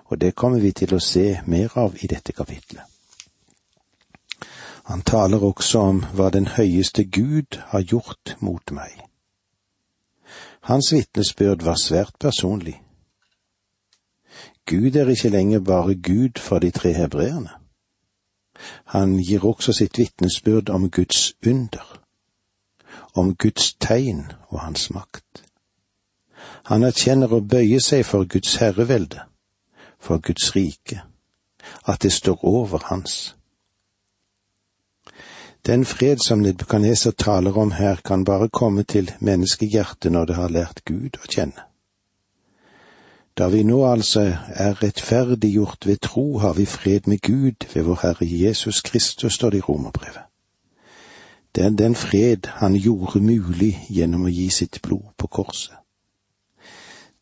og 0.05 0.21
det 0.21 0.35
kommer 0.35 0.59
vi 0.59 0.71
til 0.71 0.93
å 0.95 0.99
se 0.99 1.41
mer 1.45 1.77
av 1.79 1.95
i 2.01 2.07
dette 2.07 2.33
kapitlet. 2.33 2.83
Han 4.83 5.01
taler 5.01 5.43
også 5.43 5.79
om 5.79 6.03
hva 6.17 6.29
den 6.33 6.47
høyeste 6.47 7.05
Gud 7.05 7.59
har 7.71 7.81
gjort 7.81 8.35
mot 8.39 8.71
meg. 8.71 8.97
Hans 10.61 10.91
vitnesbyrd 10.93 11.63
var 11.63 11.77
svært 11.79 12.17
personlig. 12.19 12.81
Gud 14.65 14.95
er 14.95 15.09
ikke 15.09 15.29
lenger 15.29 15.59
bare 15.59 15.95
Gud 15.95 16.39
for 16.39 16.59
de 16.59 16.71
tre 16.71 16.93
hebreerne. 16.93 17.49
Han 18.85 19.17
gir 19.19 19.45
også 19.45 19.73
sitt 19.73 19.97
vitnesbyrd 19.97 20.69
om 20.69 20.89
Guds 20.89 21.33
under, 21.47 22.01
om 23.15 23.35
Guds 23.35 23.73
tegn 23.73 24.31
og 24.49 24.59
hans 24.59 24.89
makt. 24.93 25.43
Han 26.69 26.83
erkjenner 26.83 27.33
å 27.33 27.41
bøye 27.41 27.79
seg 27.81 28.05
for 28.05 28.27
Guds 28.29 28.55
herrevelde, 28.61 29.23
for 30.01 30.17
Guds 30.17 30.55
rike, 30.55 31.01
at 31.87 32.01
det 32.03 32.11
står 32.11 32.45
over 32.45 32.79
hans. 32.89 33.35
Den 35.65 35.85
fred 35.85 36.17
som 36.17 36.39
Nebukadneser 36.39 37.11
taler 37.11 37.57
om 37.57 37.71
her, 37.71 37.95
kan 37.95 38.25
bare 38.25 38.49
komme 38.49 38.83
til 38.83 39.11
menneskehjertet 39.19 40.11
når 40.11 40.25
det 40.25 40.35
har 40.35 40.49
lært 40.49 40.81
Gud 40.85 41.21
å 41.21 41.29
kjenne. 41.29 41.67
Da 43.37 43.47
vi 43.47 43.61
nå 43.63 43.83
altså 43.85 44.23
er 44.47 44.81
rettferdiggjort 44.83 45.87
ved 45.87 46.01
tro, 46.01 46.37
har 46.37 46.53
vi 46.53 46.65
fred 46.65 47.07
med 47.07 47.21
Gud 47.21 47.67
ved 47.73 47.83
vår 47.83 47.99
Herre 48.01 48.27
Jesus 48.27 48.81
Kristus, 48.81 49.33
står 49.33 49.49
det 49.49 49.57
i 49.57 49.67
Romerbrevet. 49.69 50.25
Det 51.55 51.65
er 51.65 51.69
den 51.69 51.95
fred 51.95 52.47
Han 52.47 52.75
gjorde 52.75 53.19
mulig 53.19 53.85
gjennom 53.89 54.25
å 54.25 54.31
gi 54.31 54.49
sitt 54.49 54.81
blod 54.81 55.13
på 55.17 55.27
korset. 55.27 55.80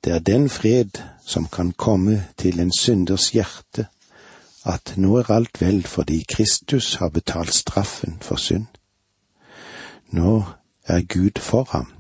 Det 0.04 0.14
er 0.14 0.20
den 0.20 0.50
fred 0.50 0.90
som 1.26 1.48
kan 1.48 1.72
komme 1.72 2.28
til 2.38 2.60
en 2.60 2.72
synders 2.80 3.30
hjerte 3.30 3.88
at 4.66 4.94
nå 4.98 5.18
er 5.18 5.32
alt 5.32 5.62
vel 5.62 5.84
fordi 5.88 6.24
Kristus 6.30 6.96
har 6.96 7.10
betalt 7.10 7.54
straffen 7.54 8.18
for 8.22 8.36
synd. 8.36 8.68
Nå 10.12 10.44
er 10.86 11.02
Gud 11.02 11.40
for 11.40 11.68
ham. 11.72 11.92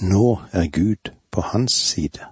Nå 0.00 0.40
er 0.52 0.66
Gud 0.72 1.12
på 1.30 1.40
hans 1.40 1.72
side. 1.72 2.24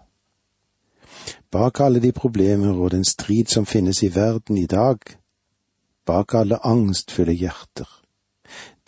Bak 1.51 1.81
alle 1.81 2.01
de 2.01 2.13
problemer 2.13 2.75
og 2.75 2.91
den 2.91 3.05
strid 3.05 3.47
som 3.47 3.67
finnes 3.67 4.03
i 4.03 4.15
verden 4.15 4.59
i 4.59 4.67
dag, 4.67 4.99
bak 6.07 6.35
alle 6.35 6.67
angstfulle 6.67 7.33
hjerter, 7.33 8.03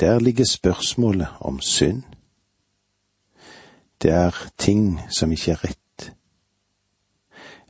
der 0.00 0.18
ligger 0.18 0.45
spørsmålet 0.45 1.28
om 1.40 1.61
synd. 1.61 2.02
Det 4.03 4.11
er 4.11 4.35
ting 4.59 5.00
som 5.11 5.33
ikke 5.33 5.50
er 5.50 5.65
rett 5.65 5.87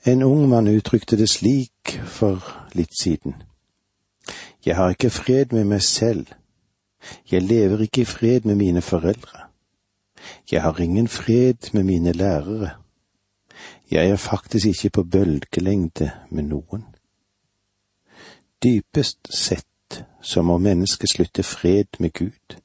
en 0.06 0.23
ung 0.23 0.49
mann 0.49 0.68
uttrykte 0.68 1.16
det 1.18 1.26
slik 1.30 1.97
for 2.06 2.42
litt 2.78 2.95
siden. 2.95 3.35
Jeg 4.66 4.76
har 4.76 4.95
ikke 4.95 5.11
fred 5.11 5.52
med 5.52 5.64
meg 5.66 5.83
selv. 5.83 6.30
Jeg 7.30 7.42
lever 7.42 7.83
ikke 7.83 8.00
i 8.00 8.04
fred 8.06 8.47
med 8.47 8.54
mine 8.54 8.83
foreldre. 8.83 9.49
Jeg 10.50 10.62
har 10.62 10.80
ingen 10.80 11.09
fred 11.09 11.73
med 11.73 11.85
mine 11.85 12.12
lærere. 12.12 12.71
Jeg 13.90 14.11
er 14.11 14.16
faktisk 14.16 14.66
ikke 14.66 14.90
på 14.90 15.02
bølgelengde 15.02 16.11
med 16.30 16.42
noen. 16.42 16.87
Dypest 18.62 19.26
sett 19.35 20.02
så 20.23 20.42
må 20.42 20.59
mennesket 20.59 21.11
slutte 21.11 21.42
fred 21.42 21.99
med 21.99 22.12
Gud. 22.12 22.59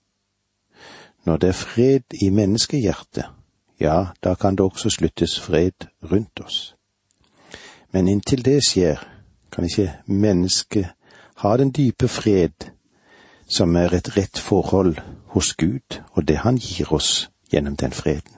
Når 1.25 1.37
det 1.37 1.49
er 1.49 1.57
fred 1.65 2.21
i 2.21 2.29
menneskehjertet, 2.29 3.25
ja, 3.81 4.05
da 4.23 4.35
kan 4.35 4.55
det 4.55 4.65
også 4.65 4.89
sluttes 4.89 5.39
fred 5.39 5.87
rundt 6.11 6.39
oss. 6.45 6.75
Men 7.91 8.07
inntil 8.07 8.45
det 8.45 8.61
skjer, 8.67 9.01
kan 9.51 9.63
ikke 9.63 9.93
mennesket 10.05 10.85
ha 11.35 11.57
den 11.57 11.71
dype 11.71 12.07
fred 12.07 12.69
som 13.49 13.75
er 13.75 13.93
et 13.93 14.17
rett 14.17 14.37
forhold 14.39 15.01
hos 15.33 15.53
Gud 15.53 15.99
og 16.13 16.27
det 16.27 16.37
han 16.37 16.57
gir 16.57 16.93
oss 16.93 17.29
gjennom 17.51 17.75
den 17.75 17.91
freden. 17.91 18.37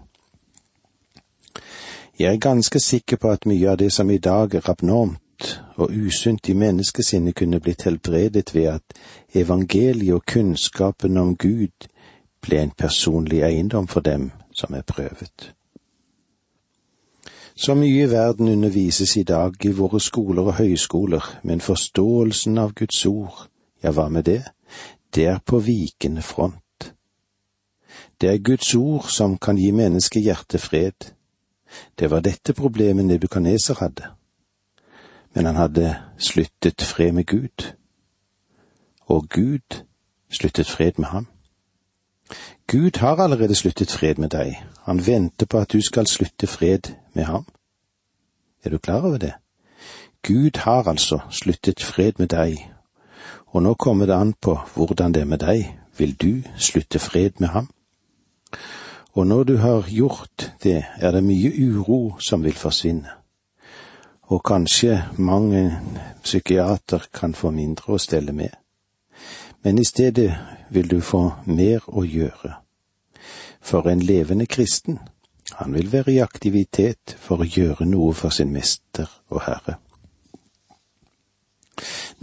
Jeg 2.20 2.34
er 2.34 2.40
ganske 2.40 2.80
sikker 2.80 3.18
på 3.18 3.30
at 3.30 3.46
mye 3.46 3.70
av 3.70 3.78
det 3.78 3.92
som 3.94 4.10
i 4.10 4.18
dag 4.18 4.56
er 4.56 4.70
abnormt 4.70 5.62
og 5.76 5.90
usunt 5.92 6.50
i 6.50 6.54
menneskesinnet, 6.54 7.36
kunne 7.36 7.60
blitt 7.60 7.84
helbredet 7.84 8.56
ved 8.56 8.64
at 8.64 8.84
evangeliet 9.34 10.14
og 10.14 10.26
kunnskapen 10.26 11.18
om 11.18 11.36
Gud 11.38 11.90
ble 12.42 12.62
en 12.62 12.72
personlig 12.78 13.42
eiendom 13.44 13.88
for 13.88 14.00
dem 14.00 14.32
som 14.54 14.74
er 14.74 14.82
prøvet. 14.82 15.54
Så 17.56 17.76
mye 17.78 18.04
i 18.04 18.10
verden 18.10 18.50
undervises 18.50 19.18
i 19.18 19.24
dag 19.24 19.66
i 19.66 19.72
våre 19.72 20.00
skoler 20.00 20.42
og 20.42 20.58
høyskoler, 20.58 21.40
men 21.44 21.62
forståelsen 21.62 22.58
av 22.58 22.74
Guds 22.74 23.06
ord, 23.06 23.48
ja, 23.84 23.92
hva 23.92 24.08
med 24.10 24.24
det, 24.24 24.42
det 25.16 25.26
er 25.30 25.40
på 25.46 25.60
vikende 25.60 26.22
front. 26.22 26.94
Det 28.22 28.30
er 28.30 28.42
Guds 28.42 28.76
ord 28.76 29.06
som 29.10 29.38
kan 29.38 29.58
gi 29.58 29.72
mennesket 29.72 30.24
hjertefred. 30.24 31.14
Det 32.00 32.10
var 32.10 32.26
dette 32.26 32.54
problemet 32.54 33.06
Nebukaneser 33.06 33.78
hadde. 33.80 34.10
Men 35.34 35.46
han 35.46 35.56
hadde 35.56 35.96
sluttet 36.18 36.82
fred 36.82 37.12
med 37.12 37.26
Gud, 37.26 37.74
og 39.06 39.30
Gud 39.30 39.84
sluttet 40.30 40.70
fred 40.70 40.98
med 40.98 41.06
ham. 41.08 41.28
Gud 42.74 42.98
har 42.98 43.16
allerede 43.16 43.56
sluttet 43.56 43.92
fred 43.92 44.16
med 44.18 44.32
deg, 44.34 44.56
han 44.82 44.98
venter 45.06 45.46
på 45.46 45.60
at 45.62 45.70
du 45.70 45.82
skal 45.82 46.08
slutte 46.10 46.48
fred 46.48 46.90
med 47.14 47.24
ham. 47.24 47.46
Er 48.66 48.70
du 48.70 48.78
klar 48.78 49.06
over 49.06 49.18
det? 49.18 49.34
Gud 50.24 50.58
har 50.58 50.88
altså 50.90 51.20
sluttet 51.30 51.84
fred 51.84 52.14
med 52.18 52.28
deg, 52.34 52.72
og 53.48 53.62
nå 53.64 53.74
kommer 53.74 54.10
det 54.10 54.16
an 54.18 54.34
på 54.34 54.56
hvordan 54.74 55.14
det 55.14 55.22
er 55.22 55.30
med 55.30 55.38
deg, 55.46 55.70
vil 55.98 56.16
du 56.18 56.42
slutte 56.58 57.00
fred 57.00 57.38
med 57.38 57.48
ham? 57.48 57.70
Og 59.14 59.28
når 59.28 59.44
du 59.44 59.58
har 59.58 59.86
gjort 59.90 60.52
det, 60.64 60.86
er 60.98 61.12
det 61.12 61.24
mye 61.24 61.54
uro 61.54 62.16
som 62.20 62.44
vil 62.44 62.58
forsvinne. 62.58 63.10
Og 64.34 64.42
kanskje 64.44 65.04
mange 65.18 65.78
psykiater 66.24 67.06
kan 67.14 67.34
få 67.34 67.52
mindre 67.52 67.94
å 67.94 68.02
stelle 68.02 68.34
med. 68.34 68.50
Men 69.64 69.78
i 69.78 69.86
stedet 69.86 70.34
vil 70.70 70.90
du 70.90 71.02
få 71.02 71.32
mer 71.46 71.86
å 71.88 72.02
gjøre. 72.02 72.63
For 73.64 73.88
en 73.90 74.02
levende 74.02 74.46
kristen, 74.46 75.00
han 75.54 75.74
vil 75.74 75.92
være 75.92 76.14
i 76.14 76.20
aktivitet 76.20 77.16
for 77.20 77.40
å 77.40 77.48
gjøre 77.48 77.88
noe 77.88 78.14
for 78.14 78.34
sin 78.36 78.52
mester 78.52 79.08
og 79.32 79.46
herre. 79.48 79.78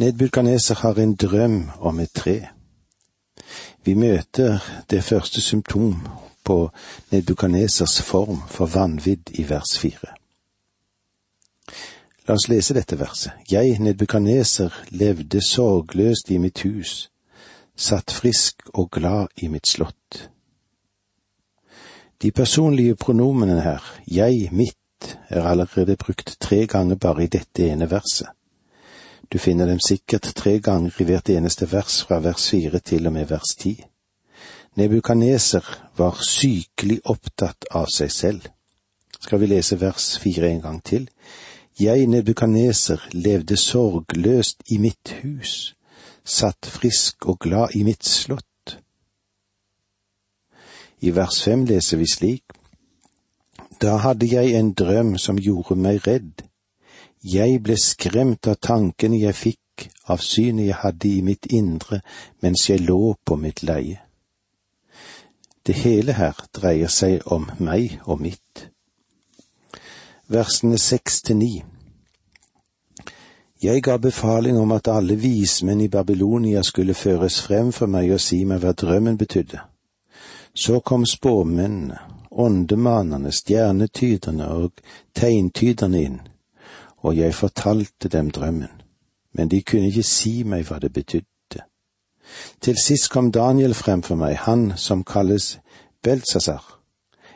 Nedbukaneser 0.01 0.81
har 0.85 0.99
en 1.01 1.15
drøm 1.15 1.71
om 1.81 2.01
et 2.01 2.13
tre. 2.15 2.39
Vi 3.85 3.95
møter 3.95 4.61
det 4.91 5.05
første 5.05 5.41
symptom 5.41 5.97
på 6.45 6.71
Nedbukanesers 7.11 8.03
form 8.03 8.43
for 8.49 8.67
vanvidd 8.67 9.33
i 9.41 9.45
vers 9.49 9.79
fire. 9.79 10.15
La 12.29 12.37
oss 12.37 12.49
lese 12.49 12.77
dette 12.77 12.99
verset. 13.01 13.33
Jeg, 13.51 13.79
Nedbukaneser, 13.81 14.75
levde 14.91 15.41
sorgløst 15.45 16.31
i 16.31 16.39
mitt 16.39 16.63
hus, 16.63 17.11
satt 17.77 18.13
frisk 18.13 18.69
og 18.75 18.91
glad 18.91 19.33
i 19.37 19.49
mitt 19.49 19.69
slott. 19.69 20.29
De 22.23 22.31
personlige 22.31 22.95
pronomene 22.97 23.61
her, 23.61 23.85
jeg, 24.07 24.49
mitt, 24.53 25.17
er 25.29 25.43
allerede 25.43 25.97
brukt 25.97 26.37
tre 26.41 26.67
ganger 26.67 26.97
bare 26.97 27.25
i 27.25 27.31
dette 27.33 27.65
ene 27.65 27.91
verset. 27.91 28.29
Du 29.33 29.39
finner 29.39 29.67
dem 29.67 29.79
sikkert 29.81 30.33
tre 30.37 30.59
ganger 30.61 31.01
i 31.01 31.07
hvert 31.09 31.31
eneste 31.31 31.73
vers 31.73 32.03
fra 32.05 32.19
vers 32.21 32.51
fire 32.51 32.79
til 32.79 33.07
og 33.07 33.13
med 33.13 33.31
vers 33.31 33.55
ti. 33.59 33.73
Nebukaneser 34.77 35.65
var 35.97 36.19
sykelig 36.27 37.01
opptatt 37.05 37.65
av 37.71 37.89
seg 37.95 38.13
selv. 38.13 38.45
Skal 39.21 39.41
vi 39.41 39.49
lese 39.55 39.81
vers 39.81 40.19
fire 40.19 40.51
en 40.51 40.61
gang 40.61 40.83
til? 40.85 41.09
Jeg, 41.81 42.07
Nebukaneser, 42.07 43.01
levde 43.13 43.57
sorgløst 43.57 44.63
i 44.69 44.79
mitt 44.79 45.15
hus, 45.23 45.75
satt 46.25 46.67
frisk 46.67 47.27
og 47.27 47.39
glad 47.41 47.77
i 47.81 47.83
mitt 47.83 48.05
slott. 48.05 48.50
I 51.01 51.15
vers 51.17 51.43
fem 51.45 51.65
leser 51.65 52.01
vi 52.01 52.07
slik. 52.07 52.45
Da 53.81 53.97
hadde 54.05 54.29
jeg 54.29 54.55
en 54.59 54.75
drøm 54.77 55.17
som 55.19 55.41
gjorde 55.41 55.77
meg 55.81 56.07
redd 56.07 56.51
jeg 57.21 57.59
ble 57.61 57.77
skremt 57.77 58.49
av 58.49 58.57
tankene 58.65 59.19
jeg 59.21 59.37
fikk, 59.37 59.89
av 60.09 60.23
synet 60.25 60.71
jeg 60.71 60.77
hadde 60.81 61.09
i 61.09 61.21
mitt 61.23 61.47
indre 61.53 62.01
mens 62.41 62.69
jeg 62.69 62.81
lå 62.81 63.15
på 63.25 63.37
mitt 63.37 63.63
leie. 63.63 64.01
Det 65.61 65.75
hele 65.77 66.17
her 66.17 66.37
dreier 66.57 66.89
seg 66.89 67.27
om 67.29 67.51
meg 67.59 68.01
og 68.07 68.23
mitt. 68.25 68.71
Versene 70.33 70.79
seks 70.79 71.21
til 71.23 71.37
ni. 71.37 71.53
Jeg 73.61 73.83
ga 73.85 73.99
befaling 74.01 74.57
om 74.57 74.73
at 74.73 74.89
alle 74.89 75.19
vismenn 75.21 75.83
i 75.85 75.93
Babylonia 75.93 76.63
skulle 76.65 76.95
føres 76.95 77.43
frem 77.45 77.73
for 77.73 77.87
meg 77.87 78.15
og 78.17 78.21
si 78.21 78.45
meg 78.49 78.65
hva 78.65 78.73
drømmen 78.73 79.21
betydde. 79.21 79.61
Så 80.55 80.81
kom 80.81 81.07
spåmennene, 81.07 81.99
åndemanene, 82.31 83.33
stjernetyderne 83.33 84.49
og 84.49 84.83
tegntyderne 85.15 86.03
inn 86.03 86.21
og 87.03 87.17
jeg 87.17 87.35
fortalte 87.35 88.09
dem 88.09 88.31
drømmen, 88.31 88.83
men 89.33 89.49
de 89.49 89.63
kunne 89.63 89.89
ikke 89.89 90.03
si 90.03 90.43
meg 90.45 90.67
hva 90.69 90.79
det 90.79 90.93
betydde. 90.93 91.65
Til 92.61 92.77
sist 92.79 93.11
kom 93.11 93.33
Daniel 93.33 93.75
frem 93.75 94.03
for 94.03 94.21
meg, 94.21 94.37
han 94.37 94.73
som 94.77 95.05
kalles 95.05 95.59
Belsasar, 96.03 96.63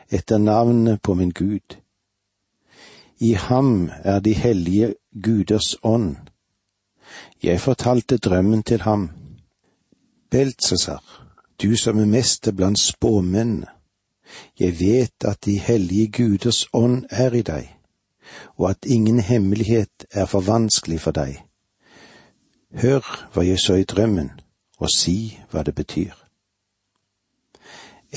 etter 0.09 0.37
navnet 0.37 1.01
på 1.01 1.13
min 1.13 1.31
Gud. 1.31 1.77
I 3.19 3.33
ham 3.33 3.89
er 4.03 4.19
de 4.19 4.33
hellige 4.33 4.95
guders 5.23 5.75
ånd. 5.83 6.15
Jeg 7.43 7.61
fortalte 7.61 8.17
drømmen 8.17 8.63
til 8.63 8.81
ham. 8.81 9.09
Beltsasar, 10.29 11.24
du 11.61 11.75
som 11.77 11.99
er 11.99 12.09
mester 12.09 12.51
blant 12.51 12.79
spåmennene, 12.79 13.67
jeg 14.59 14.79
vet 14.79 15.25
at 15.25 15.45
de 15.45 15.59
hellige 15.59 16.07
guders 16.11 16.65
ånd 16.73 17.05
er 17.09 17.33
i 17.35 17.43
deg 17.45 17.75
og 18.57 18.69
at 18.69 18.85
ingen 18.85 19.19
hemmelighet 19.19 20.05
er 20.11 20.25
for 20.25 20.41
vanskelig 20.41 20.99
for 21.01 21.11
deg. 21.11 21.41
Hør 22.75 23.03
hva 23.33 23.45
jeg 23.45 23.59
så 23.59 23.77
i 23.79 23.87
drømmen, 23.87 24.31
og 24.79 24.91
si 24.91 25.37
hva 25.51 25.63
det 25.63 25.75
betyr. 25.75 26.13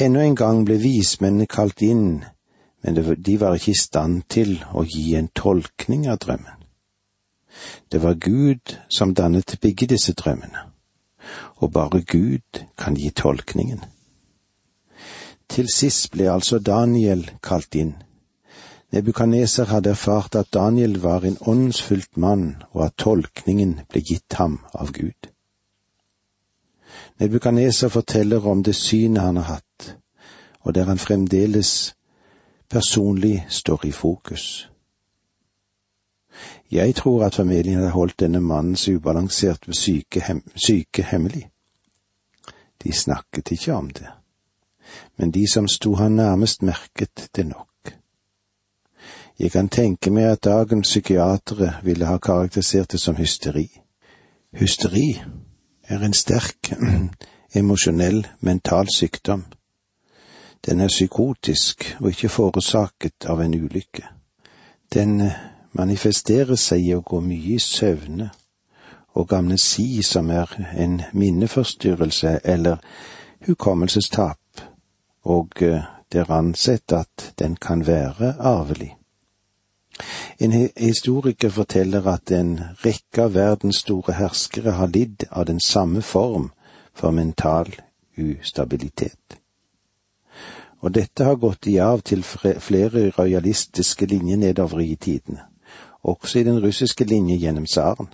Enda 0.00 0.24
en 0.24 0.36
gang 0.36 0.64
ble 0.66 0.78
vismennene 0.82 1.46
kalt 1.46 1.82
inn, 1.82 2.24
men 2.82 2.98
de 2.98 3.40
var 3.40 3.54
ikke 3.54 3.74
i 3.74 3.80
stand 3.80 4.22
til 4.30 4.58
å 4.74 4.84
gi 4.86 5.14
en 5.18 5.30
tolkning 5.34 6.06
av 6.08 6.20
drømmen. 6.22 6.54
Det 7.90 8.02
var 8.02 8.14
Gud 8.14 8.76
som 8.88 9.14
dannet 9.14 9.56
begge 9.60 9.86
disse 9.90 10.12
drømmene, 10.14 10.68
og 11.56 11.72
bare 11.72 12.02
Gud 12.02 12.64
kan 12.78 12.94
gi 12.94 13.10
tolkningen. 13.10 13.84
Til 15.48 15.68
sist 15.74 16.10
ble 16.12 16.28
altså 16.30 16.58
Daniel 16.58 17.30
kalt 17.42 17.74
inn, 17.74 17.94
Nebukaneser 18.92 19.64
hadde 19.68 19.90
erfart 19.90 20.34
at 20.34 20.54
Daniel 20.54 21.02
var 21.02 21.24
en 21.24 21.36
åndsfylt 21.40 22.16
mann, 22.16 22.62
og 22.72 22.86
at 22.86 22.96
tolkningen 22.96 23.80
ble 23.88 24.00
gitt 24.00 24.38
ham 24.40 24.60
av 24.72 24.92
Gud. 24.96 25.28
Nebukaneser 27.20 27.92
forteller 27.92 28.46
om 28.46 28.62
det 28.64 28.74
synet 28.74 29.22
han 29.22 29.36
har 29.36 29.58
hatt, 29.58 29.96
og 30.64 30.74
der 30.74 30.88
han 30.88 30.98
fremdeles 30.98 31.94
personlig 32.70 33.44
står 33.48 33.86
i 33.86 33.92
fokus. 33.92 34.70
Jeg 36.70 36.94
tror 36.94 37.24
at 37.24 37.34
familien 37.34 37.74
hadde 37.74 37.90
holdt 37.90 38.20
denne 38.20 38.40
mannens 38.40 38.88
ubalanserte 38.88 39.72
syke, 39.72 40.20
hem 40.20 40.42
syke 40.56 41.02
hemmelig. 41.02 41.48
De 42.82 42.92
snakket 42.92 43.50
ikke 43.50 43.74
om 43.74 43.90
det, 43.90 44.06
men 45.16 45.30
de 45.30 45.46
som 45.52 45.68
sto 45.68 45.94
han 45.94 46.12
nærmest 46.12 46.62
merket 46.62 47.28
det 47.36 47.46
nok. 47.46 47.68
Jeg 49.38 49.50
kan 49.50 49.68
tenke 49.68 50.10
meg 50.10 50.24
at 50.24 50.44
dagens 50.44 50.88
psykiatere 50.88 51.74
ville 51.82 52.06
ha 52.06 52.18
karakterisert 52.18 52.92
det 52.92 53.00
som 53.00 53.16
hysteri. 53.16 53.68
Hysteri 54.52 55.22
er 55.88 56.02
en 56.02 56.12
sterk, 56.12 56.72
emosjonell, 57.58 58.26
mental 58.40 58.88
sykdom. 58.94 59.44
Den 60.66 60.80
er 60.80 60.88
psykotisk 60.88 61.96
og 62.00 62.08
ikke 62.08 62.28
forårsaket 62.28 63.28
av 63.30 63.40
en 63.40 63.54
ulykke. 63.54 64.08
Den 64.94 65.30
manifesterer 65.72 66.56
seg 66.56 66.84
i 66.86 66.94
å 66.94 67.02
gå 67.04 67.20
mye 67.20 67.56
i 67.56 67.62
søvne 67.62 68.30
og 69.18 69.32
amnesi, 69.32 70.02
som 70.02 70.30
er 70.30 70.52
en 70.76 71.00
minneforstyrrelse 71.12 72.40
eller 72.44 72.78
hukommelsestap, 73.46 74.62
og 75.24 75.62
eh, 75.62 75.82
det 76.12 76.20
er 76.20 76.32
ansett 76.32 76.92
at 76.92 77.32
den 77.38 77.56
kan 77.56 77.86
være 77.86 78.34
arvelig. 78.38 78.94
En 80.38 80.52
historiker 80.76 81.50
forteller 81.50 82.06
at 82.06 82.30
en 82.30 82.60
rekke 82.84 83.22
av 83.22 83.34
verdens 83.34 83.82
store 83.82 84.14
herskere 84.14 84.76
har 84.78 84.92
lidd 84.94 85.26
av 85.30 85.48
den 85.50 85.60
samme 85.60 86.02
form 86.02 86.50
for 86.94 87.10
mental 87.10 87.72
ustabilitet. 88.16 89.38
Og 90.80 90.94
dette 90.94 91.24
har 91.24 91.40
gått 91.42 91.66
i 91.66 91.78
arv 91.82 92.04
til 92.06 92.22
flere 92.22 93.10
rojalistiske 93.10 94.06
linjer 94.06 94.38
nedover 94.38 94.80
i 94.80 94.94
tidene, 94.94 95.48
også 96.02 96.38
i 96.38 96.44
den 96.44 96.62
russiske 96.62 97.04
linje 97.04 97.36
gjennom 97.36 97.66
tsaren. 97.66 98.08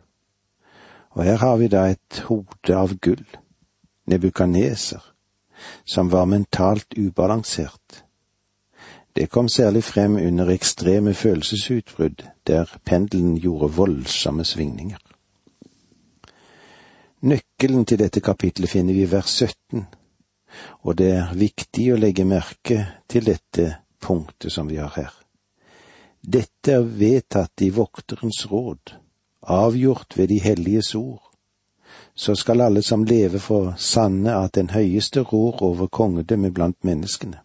Og 1.11 1.25
her 1.25 1.37
har 1.37 1.57
vi 1.57 1.69
da 1.69 1.87
et 1.91 2.25
hode 2.29 2.77
av 2.77 2.97
gull, 3.01 3.27
Nebukaneser, 4.07 5.01
som 5.85 6.13
var 6.13 6.25
mentalt 6.29 6.99
ubalansert, 6.99 8.05
det 9.17 9.31
kom 9.31 9.49
særlig 9.49 9.85
frem 9.85 10.17
under 10.17 10.51
ekstreme 10.51 11.15
følelsesutbrudd, 11.15 12.25
der 12.47 12.79
pendelen 12.85 13.37
gjorde 13.37 13.75
voldsomme 13.75 14.45
svingninger. 14.45 14.99
Nøkkelen 17.21 17.85
til 17.85 17.99
dette 17.99 18.21
kapitlet 18.21 18.71
finner 18.71 18.95
vi 18.95 19.03
i 19.03 19.11
vers 19.11 19.31
17, 19.31 19.87
og 20.83 20.99
det 20.99 21.13
er 21.13 21.35
viktig 21.35 21.93
å 21.93 21.97
legge 21.97 22.25
merke 22.25 22.87
til 23.09 23.27
dette 23.27 23.77
punktet 24.01 24.53
som 24.53 24.69
vi 24.69 24.83
har 24.83 24.93
her. 24.97 25.24
Dette 26.27 26.73
er 26.73 26.85
vedtatt 26.89 27.61
i 27.61 27.67
vokterens 27.69 28.47
råd, 28.49 28.95
avgjort 29.45 30.15
ved 30.17 30.31
de 30.33 30.39
helliges 30.41 30.95
ord, 30.95 31.21
så 32.15 32.33
skal 32.35 32.63
alle 32.65 32.81
som 32.83 33.03
lever 33.05 33.39
få 33.39 33.59
sanne 33.77 34.33
at 34.33 34.55
den 34.57 34.71
høyeste 34.73 35.21
rår 35.21 35.61
over 35.63 35.87
kongedømmet 35.87 36.55
blant 36.55 36.79
menneskene. 36.81 37.43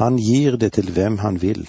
Han 0.00 0.16
gir 0.16 0.56
det 0.56 0.72
til 0.78 0.88
hvem 0.96 1.18
han 1.18 1.36
vil, 1.42 1.66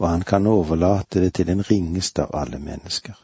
og 0.00 0.08
han 0.08 0.22
kan 0.22 0.46
overlate 0.46 1.20
det 1.20 1.34
til 1.34 1.46
den 1.46 1.60
ringeste 1.70 2.24
av 2.24 2.32
alle 2.46 2.58
mennesker. 2.58 3.18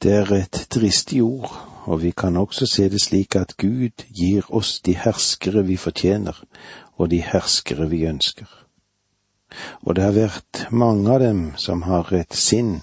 Det 0.00 0.14
er 0.14 0.32
et 0.32 0.62
dristig 0.72 1.20
ord, 1.22 1.52
og 1.84 2.02
vi 2.02 2.14
kan 2.16 2.36
også 2.36 2.66
se 2.66 2.88
det 2.88 3.02
slik 3.02 3.36
at 3.36 3.56
Gud 3.60 4.06
gir 4.08 4.48
oss 4.48 4.80
de 4.80 4.96
herskere 4.96 5.66
vi 5.66 5.76
fortjener, 5.76 6.40
og 6.96 7.10
de 7.10 7.20
herskere 7.20 7.90
vi 7.90 8.06
ønsker. 8.06 8.67
Og 9.86 9.96
det 9.96 10.04
har 10.04 10.16
vært 10.16 10.66
mange 10.70 11.10
av 11.12 11.20
dem 11.20 11.42
som 11.56 11.82
har 11.88 12.12
et 12.14 12.34
sinn 12.34 12.80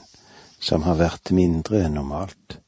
som 0.59 0.85
har 0.87 0.97
vært 0.97 1.31
mindre 1.35 1.83
enn 1.85 1.97
normalt. 1.99 2.59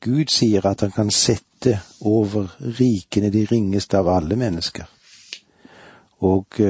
Gud 0.00 0.30
sier 0.30 0.64
at 0.66 0.84
han 0.84 0.94
kan 0.94 1.10
sette 1.10 1.80
over 2.06 2.54
rikene 2.78 3.32
de 3.34 3.44
ringeste 3.50 3.98
av 3.98 4.08
alle 4.08 4.38
mennesker. 4.38 4.86
Og 6.24 6.60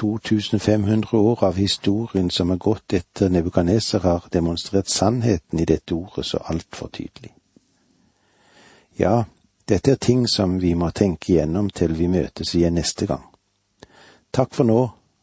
2500 0.00 1.18
år 1.18 1.44
av 1.44 1.58
historien 1.60 2.30
som 2.30 2.50
er 2.50 2.56
gått 2.56 2.94
etter 2.96 3.28
Nebukaneser, 3.28 4.00
har 4.00 4.28
demonstrert 4.32 4.88
sannheten 4.88 5.60
i 5.60 5.68
dette 5.68 5.94
ordet 5.94 6.26
så 6.26 6.40
altfor 6.48 6.88
tydelig. 6.88 7.34
Ja, 8.98 9.24
dette 9.68 9.92
er 9.92 10.00
ting 10.00 10.26
som 10.28 10.58
vi 10.60 10.74
må 10.74 10.90
tenke 10.90 11.32
igjennom 11.32 11.70
til 11.70 11.94
vi 11.98 12.08
møtes 12.08 12.54
igjen 12.54 12.78
neste 12.80 13.06
gang. 13.06 13.26
Takk 14.32 14.54
for 14.54 14.64
nå, 14.64 14.80